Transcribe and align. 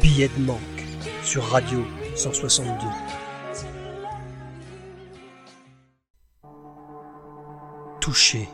Billet 0.00 0.28
de 0.28 0.42
manque 0.42 0.60
sur 1.24 1.42
Radio 1.44 1.80
162. 2.14 2.86
Toucher. 8.00 8.48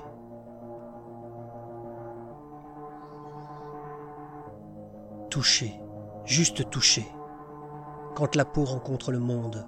Toucher, 5.28 5.74
juste 6.24 6.70
toucher. 6.70 7.06
Quand 8.14 8.34
la 8.34 8.44
peau 8.44 8.64
rencontre 8.64 9.12
le 9.12 9.18
monde, 9.18 9.66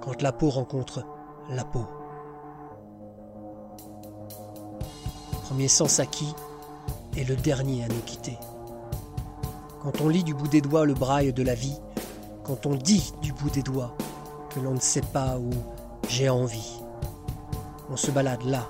quand 0.00 0.22
la 0.22 0.32
peau 0.32 0.50
rencontre 0.50 1.06
la 1.50 1.64
peau. 1.64 1.86
Premier 5.44 5.68
sens 5.68 6.00
acquis 6.00 6.34
et 7.16 7.24
le 7.24 7.36
dernier 7.36 7.84
à 7.84 7.88
nous 7.88 8.00
quitter. 8.00 8.38
Quand 9.84 10.00
on 10.00 10.08
lit 10.08 10.24
du 10.24 10.32
bout 10.32 10.48
des 10.48 10.62
doigts 10.62 10.86
le 10.86 10.94
braille 10.94 11.34
de 11.34 11.42
la 11.42 11.54
vie, 11.54 11.76
quand 12.42 12.64
on 12.64 12.74
dit 12.74 13.12
du 13.20 13.34
bout 13.34 13.50
des 13.50 13.62
doigts 13.62 13.94
que 14.48 14.58
l'on 14.58 14.72
ne 14.72 14.80
sait 14.80 15.02
pas 15.12 15.36
où 15.36 15.50
j'ai 16.08 16.30
envie. 16.30 16.80
On 17.90 17.96
se 17.98 18.10
balade 18.10 18.42
là, 18.46 18.66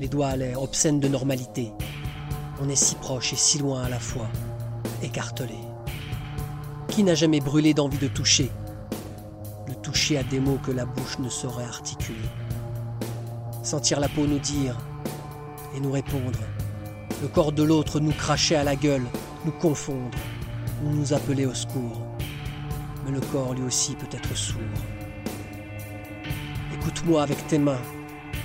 les 0.00 0.08
doigts 0.08 0.26
à 0.26 0.36
l'air, 0.36 0.60
obscènes 0.60 0.98
de 0.98 1.06
normalité. 1.06 1.72
On 2.60 2.68
est 2.68 2.74
si 2.74 2.96
proche 2.96 3.32
et 3.32 3.36
si 3.36 3.58
loin 3.58 3.84
à 3.84 3.88
la 3.88 4.00
fois, 4.00 4.26
écartelé. 5.00 5.54
Qui 6.88 7.04
n'a 7.04 7.14
jamais 7.14 7.38
brûlé 7.38 7.72
d'envie 7.72 7.98
de 7.98 8.08
toucher 8.08 8.50
De 9.68 9.74
toucher 9.74 10.18
à 10.18 10.24
des 10.24 10.40
mots 10.40 10.58
que 10.60 10.72
la 10.72 10.86
bouche 10.86 11.20
ne 11.20 11.28
saurait 11.28 11.66
articuler? 11.66 12.18
Sentir 13.62 14.00
la 14.00 14.08
peau 14.08 14.26
nous 14.26 14.40
dire 14.40 14.76
et 15.76 15.78
nous 15.78 15.92
répondre. 15.92 16.40
Le 17.22 17.28
corps 17.28 17.52
de 17.52 17.62
l'autre 17.62 18.00
nous 18.00 18.10
cracher 18.10 18.56
à 18.56 18.64
la 18.64 18.74
gueule, 18.74 19.06
nous 19.44 19.52
confondre, 19.52 20.18
ou 20.84 20.90
nous 20.90 21.12
appeler 21.12 21.46
au 21.46 21.54
secours. 21.54 22.02
Mais 23.04 23.12
le 23.12 23.20
corps 23.20 23.54
lui 23.54 23.62
aussi 23.62 23.94
peut 23.94 24.08
être 24.10 24.36
sourd. 24.36 24.60
Écoute-moi 26.74 27.22
avec 27.22 27.46
tes 27.46 27.58
mains, 27.58 27.80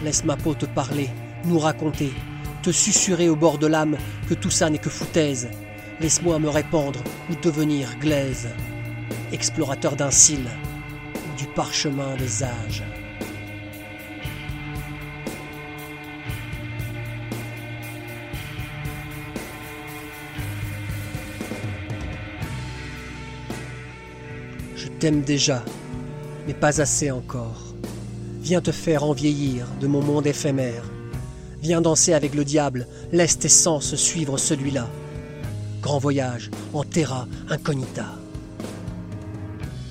laisse 0.04 0.24
ma 0.24 0.36
peau 0.36 0.54
te 0.54 0.66
parler, 0.66 1.10
nous 1.46 1.60
raconter, 1.60 2.14
te 2.62 2.72
susurrer 2.72 3.30
au 3.30 3.36
bord 3.36 3.58
de 3.58 3.68
l'âme 3.68 3.98
que 4.28 4.34
tout 4.34 4.50
ça 4.50 4.70
n'est 4.70 4.78
que 4.78 4.90
foutaise. 4.90 5.50
Laisse-moi 6.00 6.40
me 6.40 6.50
répandre 6.50 7.00
ou 7.30 7.36
devenir 7.42 7.98
glaise, 8.00 8.50
explorateur 9.32 9.96
d'un 9.96 10.12
cil 10.12 10.46
ou 11.16 11.38
du 11.38 11.46
parchemin 11.48 12.16
des 12.16 12.44
âges. 12.44 12.84
T'aime 25.04 25.24
déjà, 25.24 25.66
mais 26.48 26.54
pas 26.54 26.80
assez 26.80 27.12
encore. 27.12 27.76
Viens 28.40 28.62
te 28.62 28.72
faire 28.72 29.04
en 29.04 29.12
vieillir 29.12 29.68
de 29.82 29.88
mon 29.88 30.02
monde 30.02 30.26
éphémère. 30.26 30.86
Viens 31.62 31.82
danser 31.82 32.14
avec 32.14 32.34
le 32.34 32.46
diable, 32.46 32.88
laisse 33.12 33.38
tes 33.38 33.50
sens 33.50 33.96
suivre 33.96 34.38
celui-là. 34.38 34.88
Grand 35.82 36.00
voyage 36.00 36.52
en 36.74 36.86
terra 36.86 37.28
incognita. 37.50 38.06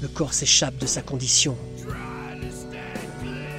Le 0.01 0.09
corps 0.09 0.33
s'échappe 0.33 0.79
de 0.79 0.87
sa 0.87 1.03
condition. 1.03 1.59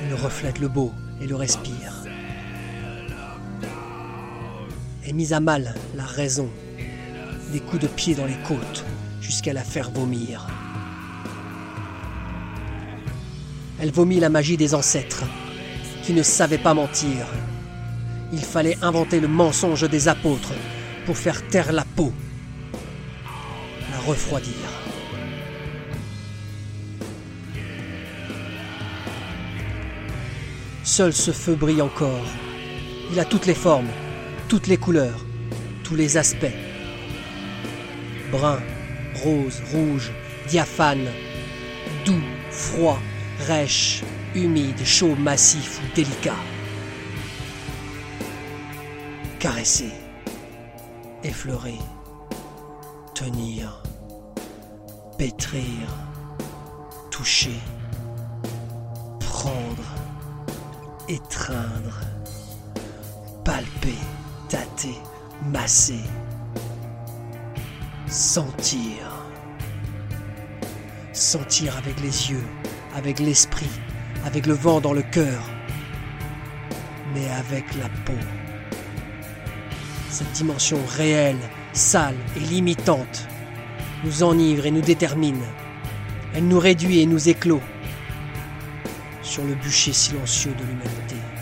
Il 0.08 0.16
reflète 0.16 0.58
le 0.58 0.70
beau 0.70 0.92
et 1.22 1.28
le 1.28 1.36
respire. 1.36 1.94
Et 5.06 5.14
mise 5.14 5.34
à 5.34 5.40
mal 5.40 5.76
la 5.96 6.06
raison, 6.06 6.50
des 7.52 7.59
coups 7.59 7.84
de 7.84 7.88
pied 7.88 8.16
dans 8.16 8.26
les 8.26 8.42
côtes 8.48 8.84
jusqu'à 9.22 9.54
la 9.54 9.64
faire 9.64 9.92
vomir. 9.92 10.48
Elle 13.84 13.92
vomit 13.92 14.22
la 14.22 14.30
magie 14.30 14.56
des 14.56 14.76
ancêtres, 14.76 15.26
qui 16.06 16.13
ne 16.13 16.24
savaient 16.24 16.57
pas 16.57 16.74
mentir. 16.74 17.28
Il 18.31 18.40
fallait 18.40 18.78
inventer 18.81 19.19
le 19.19 19.28
mensonge 19.28 19.90
des 19.90 20.07
apôtres 20.07 20.53
pour 21.06 21.18
faire 21.18 21.46
taire 21.50 21.74
la 21.74 21.84
peau, 21.84 22.13
la 23.91 24.00
refroidir. 24.07 24.53
Seul 30.86 31.12
ce 31.12 31.31
feu 31.31 31.56
brille 31.56 31.81
encore. 31.81 32.28
Il 33.12 33.19
a 33.19 33.25
toutes 33.25 33.47
les 33.47 33.53
formes, 33.53 33.90
toutes 34.47 34.68
les 34.68 34.78
couleurs, 34.78 35.25
tous 35.84 35.96
les 35.96 36.16
aspects. 36.16 36.56
Brun, 38.31 38.62
rose, 39.25 39.62
rouge, 39.74 40.13
diaphane, 40.47 41.07
doux, 42.06 42.24
froid, 42.50 42.97
rêche, 43.44 44.04
humide, 44.36 44.84
chaud, 44.84 45.16
massif 45.16 45.80
ou 45.80 45.96
délicat. 45.96 46.38
Caresser, 49.40 49.92
effleurer, 51.24 51.80
tenir, 53.14 53.84
pétrir, 55.18 55.88
toucher, 57.12 57.59
prendre, 59.20 59.96
étreindre, 61.10 62.00
palper, 63.44 63.98
tâter, 64.48 64.98
masser, 65.52 66.04
sentir. 68.08 69.12
Sentir 71.12 71.78
avec 71.78 72.00
les 72.02 72.31
yeux, 72.31 72.44
avec 72.96 73.20
l'esprit, 73.20 73.70
avec 74.26 74.46
le 74.46 74.54
vent 74.54 74.80
dans 74.80 74.94
le 74.94 75.02
cœur, 75.02 75.44
mais 77.14 77.30
avec 77.31 77.66
la 77.76 77.90
peau. 78.06 78.14
Cette 80.09 80.31
dimension 80.34 80.78
réelle, 80.96 81.40
sale 81.74 82.16
et 82.36 82.40
limitante 82.40 83.28
nous 84.04 84.24
enivre 84.24 84.66
et 84.66 84.72
nous 84.72 84.81
détermine. 84.81 85.42
Elle 86.36 86.48
nous 86.48 86.59
réduit 86.59 87.00
et 87.00 87.06
nous 87.06 87.30
éclot 87.30 87.62
sur 89.22 89.44
le 89.44 89.56
bûcher 89.56 89.94
silencieux 89.94 90.54
de 90.54 90.64
l'humanité. 90.64 91.32